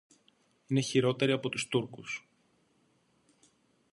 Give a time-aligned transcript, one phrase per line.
[0.67, 2.25] Είναι χειρότεροι από τους Τούρκους.